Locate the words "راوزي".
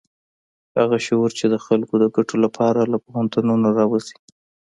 3.79-4.17